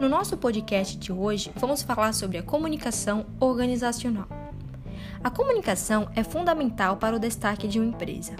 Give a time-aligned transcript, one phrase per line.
[0.00, 4.28] No nosso podcast de hoje, vamos falar sobre a comunicação organizacional.
[5.24, 8.36] A comunicação é fundamental para o destaque de uma empresa.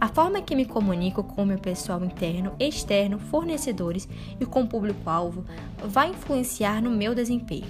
[0.00, 4.08] A forma que me comunico com o meu pessoal interno, externo, fornecedores
[4.40, 5.44] e com o público-alvo
[5.84, 7.68] vai influenciar no meu desempenho.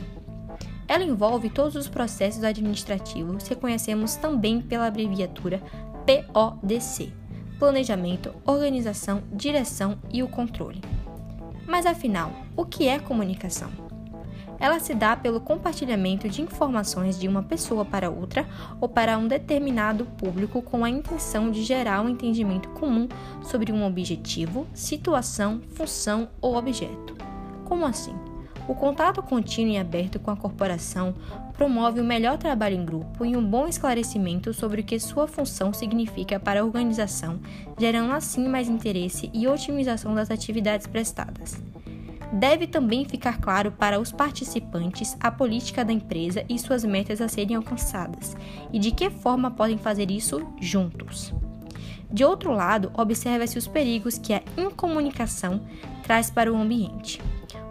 [0.87, 5.61] Ela envolve todos os processos administrativos que conhecemos também pela abreviatura
[6.07, 7.13] PODC:
[7.59, 10.81] Planejamento, Organização, Direção e o Controle.
[11.67, 13.71] Mas afinal, o que é comunicação?
[14.61, 18.47] Ela se dá pelo compartilhamento de informações de uma pessoa para outra
[18.81, 23.09] ou para um determinado público com a intenção de gerar um entendimento comum
[23.43, 27.17] sobre um objetivo, situação, função ou objeto.
[27.65, 28.15] Como assim?
[28.67, 31.15] O contato contínuo e aberto com a corporação
[31.53, 35.73] promove o melhor trabalho em grupo e um bom esclarecimento sobre o que sua função
[35.73, 37.39] significa para a organização,
[37.79, 41.61] gerando assim mais interesse e otimização das atividades prestadas.
[42.35, 47.29] Deve também ficar claro para os participantes a política da empresa e suas metas a
[47.29, 48.37] serem alcançadas,
[48.73, 51.33] e de que forma podem fazer isso juntos.
[52.11, 55.63] De outro lado, observa-se os perigos que a incomunicação
[56.03, 57.23] traz para o ambiente.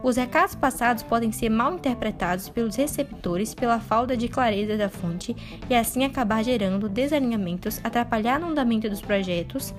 [0.02, 5.36] Os recados passados podem ser mal interpretados pelos receptores pela falta de clareza da fonte
[5.70, 9.74] e assim acabar gerando desalinhamentos, atrapalhar no andamento dos projetos,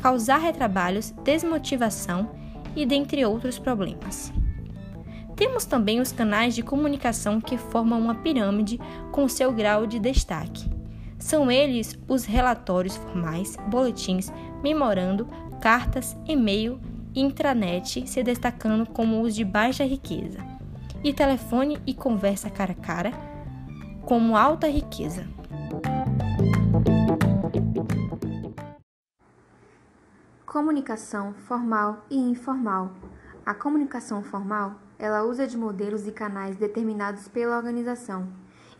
[0.00, 2.45] causar retrabalhos, desmotivação
[2.76, 4.32] e dentre outros problemas.
[5.34, 8.78] Temos também os canais de comunicação que formam uma pirâmide
[9.10, 10.70] com seu grau de destaque.
[11.18, 14.32] São eles os relatórios formais, boletins,
[14.62, 15.26] memorando,
[15.60, 16.78] cartas, e-mail
[17.14, 20.38] intranet se destacando como os de baixa riqueza,
[21.02, 23.12] e telefone e conversa cara a cara
[24.02, 25.26] como alta riqueza.
[30.56, 32.94] Comunicação formal e informal.
[33.44, 38.26] A comunicação formal, ela usa de modelos e canais determinados pela organização,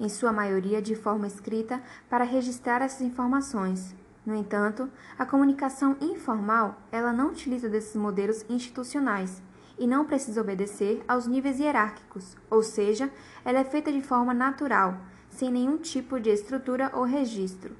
[0.00, 3.94] em sua maioria de forma escrita, para registrar essas informações,
[4.24, 4.88] no entanto,
[5.18, 9.42] a comunicação informal, ela não utiliza desses modelos institucionais
[9.78, 13.10] e não precisa obedecer aos níveis hierárquicos, ou seja,
[13.44, 14.96] ela é feita de forma natural,
[15.28, 17.76] sem nenhum tipo de estrutura ou registro.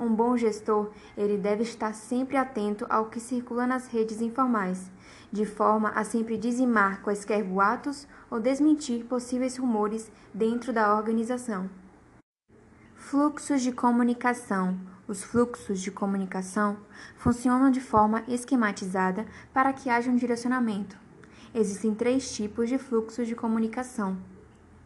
[0.00, 4.90] Um bom gestor, ele deve estar sempre atento ao que circula nas redes informais,
[5.30, 11.68] de forma a sempre dizimar quaisquer boatos ou desmentir possíveis rumores dentro da organização.
[12.94, 16.76] Fluxos de comunicação os fluxos de comunicação
[17.16, 20.96] funcionam de forma esquematizada para que haja um direcionamento.
[21.52, 24.16] Existem três tipos de fluxos de comunicação.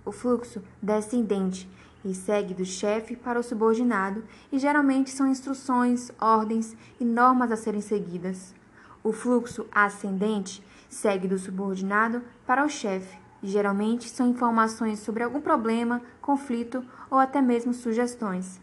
[0.02, 1.68] O fluxo descendente
[2.04, 4.22] e segue do chefe para o subordinado
[4.52, 8.54] e geralmente são instruções, ordens e normas a serem seguidas.
[9.02, 15.40] O fluxo ascendente segue do subordinado para o chefe e geralmente são informações sobre algum
[15.40, 18.60] problema, conflito ou até mesmo sugestões.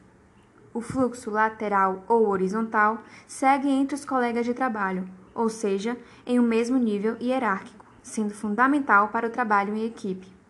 [0.74, 6.44] O fluxo lateral ou horizontal segue entre os colegas de trabalho, ou seja, em um
[6.44, 10.41] mesmo nível hierárquico, sendo fundamental para o trabalho em equipe.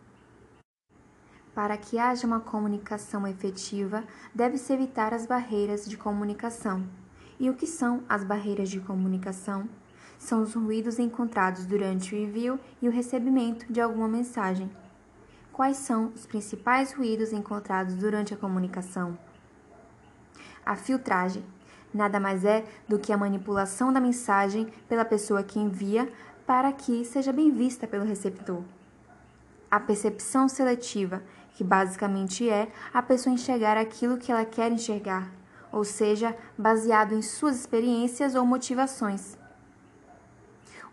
[1.54, 4.04] Para que haja uma comunicação efetiva,
[4.34, 6.84] deve-se evitar as barreiras de comunicação.
[7.40, 9.68] E o que são as barreiras de comunicação?
[10.18, 14.72] São os ruídos encontrados durante o envio e o recebimento de alguma mensagem.
[15.52, 19.18] Quais são os principais ruídos encontrados durante a comunicação?
[20.66, 21.44] A filtragem
[21.94, 26.12] nada mais é do que a manipulação da mensagem pela pessoa que envia
[26.46, 28.64] para que seja bem vista pelo receptor.
[29.70, 31.24] A percepção seletiva,
[31.56, 35.30] que basicamente é a pessoa enxergar aquilo que ela quer enxergar,
[35.72, 39.38] ou seja, baseado em suas experiências ou motivações.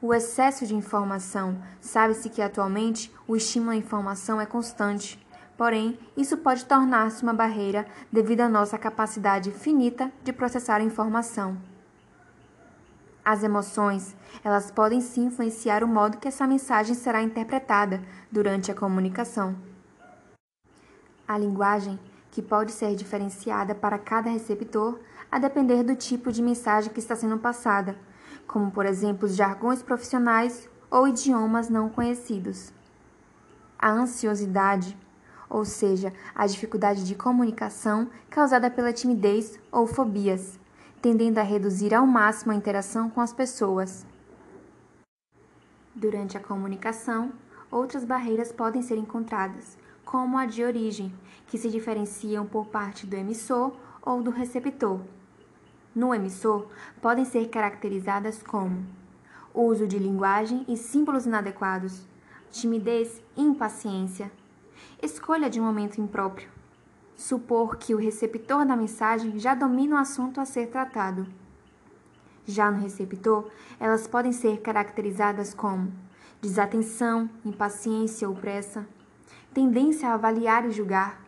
[0.01, 1.61] O excesso de informação.
[1.81, 5.19] Sabe-se que atualmente o estímulo à informação é constante
[5.59, 11.59] Porém, isso pode tornar-se uma barreira devido à nossa capacidade finita de processar a informação.
[13.25, 18.00] As emoções, elas podem sim influenciar o modo que essa mensagem será interpretada
[18.31, 19.56] durante a comunicação.
[21.29, 24.99] A linguagem, que pode ser diferenciada para cada receptor
[25.31, 27.97] a depender do tipo de mensagem que está sendo passada,
[28.47, 32.73] como por exemplo os jargões profissionais ou idiomas não conhecidos.
[33.79, 34.97] A ansiosidade
[35.49, 40.59] ou seja, a dificuldade de comunicação causada pela timidez ou fobias,
[41.01, 44.07] tendendo a reduzir ao máximo a interação com as pessoas.
[45.95, 47.33] Durante a comunicação,
[47.71, 49.77] outras barreiras podem ser encontradas,
[50.08, 51.12] como a de origem,
[51.49, 55.02] que se diferenciam por parte do emissor ou do receptor.
[55.94, 56.66] No emissor,
[57.02, 58.87] podem ser caracterizadas como
[59.52, 62.06] uso de linguagem e símbolos inadequados,
[62.50, 64.32] timidez e impaciência,
[65.02, 66.49] escolha de um momento impróprio,
[67.14, 71.26] supor que o receptor da mensagem já domina o assunto a ser tratado.
[72.46, 75.93] Já no receptor, elas podem ser caracterizadas como
[76.40, 78.87] desatenção, impaciência ou pressa,
[79.53, 81.21] tendência a avaliar e julgar,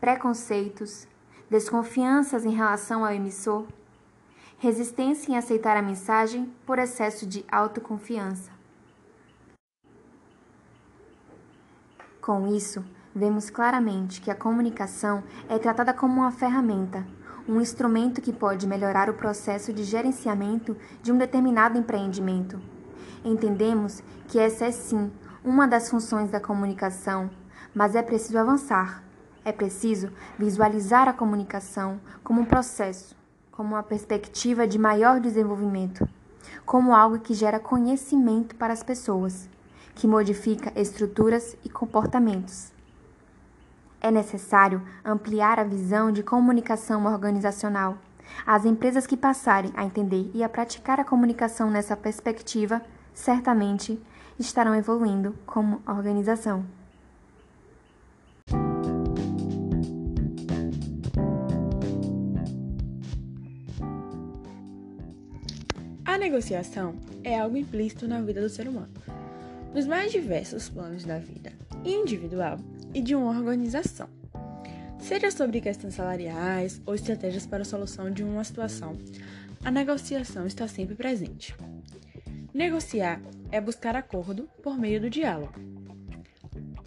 [0.00, 1.06] preconceitos,
[1.50, 3.66] desconfianças em relação ao emissor,
[4.58, 8.50] resistência em aceitar a mensagem por excesso de autoconfiança.
[12.20, 12.84] Com isso,
[13.14, 17.06] vemos claramente que a comunicação é tratada como uma ferramenta,
[17.48, 22.60] um instrumento que pode melhorar o processo de gerenciamento de um determinado empreendimento.
[23.24, 25.10] Entendemos que essa é sim
[25.42, 27.30] uma das funções da comunicação,
[27.74, 29.02] mas é preciso avançar.
[29.44, 33.16] É preciso visualizar a comunicação como um processo,
[33.50, 36.08] como uma perspectiva de maior desenvolvimento,
[36.66, 39.48] como algo que gera conhecimento para as pessoas
[39.94, 42.72] que modifica estruturas e comportamentos.
[44.00, 47.98] É necessário ampliar a visão de comunicação organizacional.
[48.46, 52.80] As empresas que passarem a entender e a praticar a comunicação nessa perspectiva
[53.12, 54.00] certamente
[54.38, 56.77] estarão evoluindo como organização.
[66.18, 68.90] A negociação é algo implícito na vida do ser humano
[69.72, 71.52] nos mais diversos planos da vida
[71.84, 72.58] individual
[72.92, 74.08] e de uma organização.
[74.98, 78.98] Seja sobre questões salariais ou estratégias para a solução de uma situação,
[79.64, 81.54] a negociação está sempre presente.
[82.52, 83.22] Negociar
[83.52, 85.54] é buscar acordo por meio do diálogo.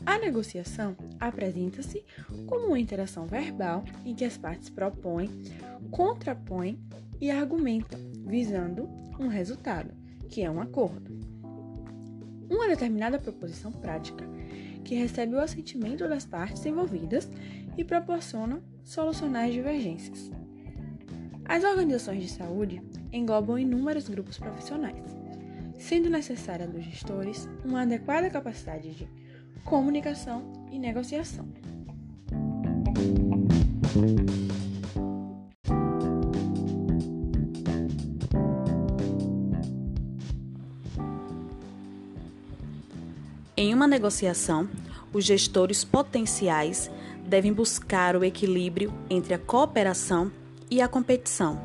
[0.06, 2.04] A negociação apresenta-se
[2.46, 5.30] como uma interação verbal em que as partes propõem,
[5.90, 6.78] contrapõem
[7.22, 8.90] e argumentam, visando
[9.20, 9.92] um resultado,
[10.30, 11.32] que é um acordo
[12.52, 14.28] uma determinada proposição prática
[14.84, 17.30] que recebe o assentimento das partes envolvidas
[17.78, 20.30] e proporciona solucionar as divergências.
[21.46, 22.82] As organizações de saúde
[23.12, 25.04] englobam inúmeros grupos profissionais,
[25.78, 29.08] sendo necessária dos gestores uma adequada capacidade de
[29.64, 31.48] comunicação e negociação.
[43.64, 44.68] Em uma negociação,
[45.14, 46.90] os gestores potenciais
[47.24, 50.32] devem buscar o equilíbrio entre a cooperação
[50.68, 51.62] e a competição.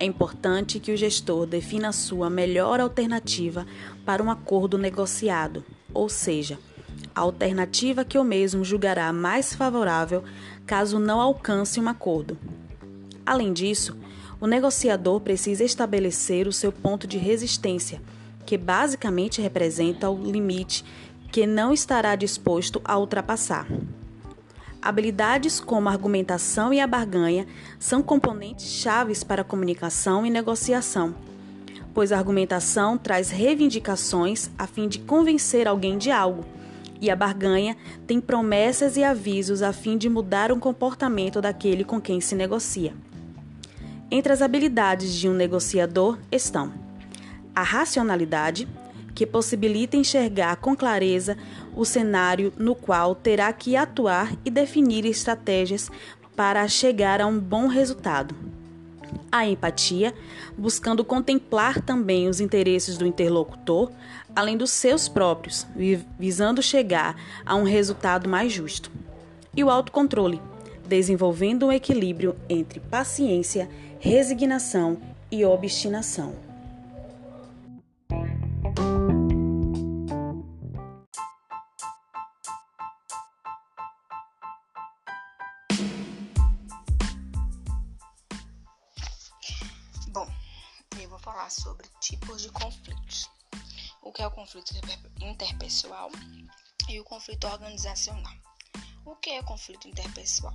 [0.00, 3.64] É importante que o gestor defina a sua melhor alternativa
[4.04, 5.64] para um acordo negociado,
[5.94, 6.58] ou seja,
[7.14, 10.24] a alternativa que o mesmo julgará mais favorável
[10.66, 12.36] caso não alcance um acordo.
[13.24, 13.96] Além disso,
[14.40, 18.02] o negociador precisa estabelecer o seu ponto de resistência
[18.46, 20.84] que basicamente representa o limite
[21.32, 23.66] que não estará disposto a ultrapassar.
[24.80, 27.44] Habilidades como argumentação e a barganha
[27.78, 31.14] são componentes chaves para a comunicação e negociação,
[31.92, 36.44] pois a argumentação traz reivindicações a fim de convencer alguém de algo,
[37.00, 37.76] e a barganha
[38.06, 42.94] tem promessas e avisos a fim de mudar o comportamento daquele com quem se negocia.
[44.08, 46.85] Entre as habilidades de um negociador estão
[47.56, 48.68] a racionalidade,
[49.14, 51.38] que possibilita enxergar com clareza
[51.74, 55.90] o cenário no qual terá que atuar e definir estratégias
[56.36, 58.34] para chegar a um bom resultado.
[59.32, 60.14] A empatia,
[60.56, 63.90] buscando contemplar também os interesses do interlocutor,
[64.34, 65.66] além dos seus próprios,
[66.18, 68.90] visando chegar a um resultado mais justo.
[69.56, 70.42] E o autocontrole,
[70.86, 73.66] desenvolvendo um equilíbrio entre paciência,
[73.98, 74.98] resignação
[75.30, 76.45] e obstinação.
[91.26, 93.28] Falar sobre tipos de conflitos.
[94.00, 94.72] O que é o conflito
[95.20, 96.08] interpessoal
[96.88, 98.32] e o conflito organizacional.
[99.04, 100.54] O que é conflito interpessoal?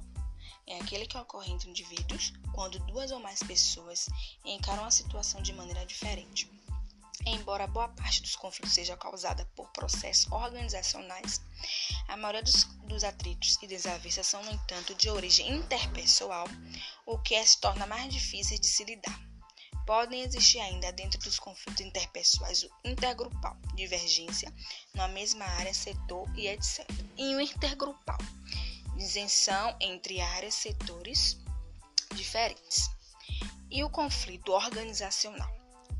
[0.65, 4.07] É aquele que ocorre entre indivíduos quando duas ou mais pessoas
[4.45, 6.49] encaram a situação de maneira diferente.
[7.25, 11.41] Embora boa parte dos conflitos seja causada por processos organizacionais,
[12.07, 16.47] a maioria dos, dos atritos e desavenças são, no entanto, de origem interpessoal,
[17.05, 19.30] o que se torna mais difícil de se lidar.
[19.85, 24.53] Podem existir ainda dentro dos conflitos interpessoais o intergrupal, divergência
[24.93, 26.87] na mesma área, setor e etc.
[27.17, 28.19] E o intergrupal,
[28.97, 31.37] isenção entre áreas, setores
[32.13, 32.89] diferentes.
[33.69, 35.51] E o conflito organizacional.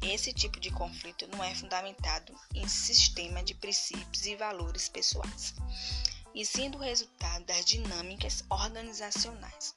[0.01, 5.53] Esse tipo de conflito não é fundamentado em sistema de princípios e valores pessoais,
[6.33, 9.75] e sim do resultado das dinâmicas organizacionais,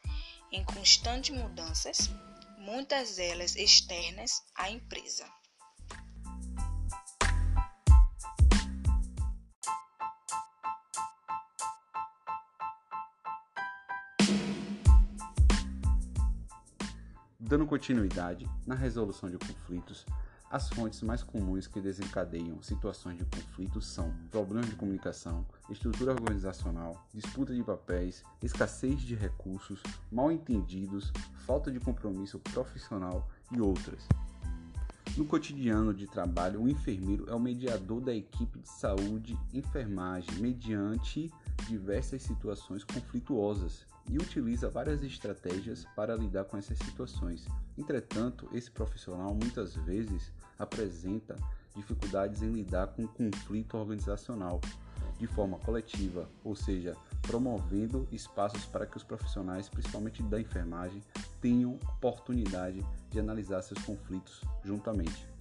[0.50, 2.08] em constantes mudanças,
[2.64, 5.26] muitas delas externas à empresa.
[17.38, 20.06] Dando continuidade na resolução de conflitos,
[20.54, 27.04] as fontes mais comuns que desencadeiam situações de conflito são problemas de comunicação, estrutura organizacional,
[27.12, 29.82] disputa de papéis, escassez de recursos,
[30.12, 31.12] mal entendidos,
[31.44, 34.06] falta de compromisso profissional e outras.
[35.16, 41.32] No cotidiano de trabalho, o enfermeiro é o mediador da equipe de saúde enfermagem mediante
[41.66, 47.46] diversas situações conflituosas e utiliza várias estratégias para lidar com essas situações.
[47.76, 51.37] Entretanto, esse profissional muitas vezes apresenta
[51.75, 54.61] dificuldades em lidar com o conflito organizacional
[55.18, 61.02] de forma coletiva, ou seja, promovendo espaços para que os profissionais, principalmente da enfermagem,
[61.40, 65.33] tenham oportunidade de analisar seus conflitos juntamente.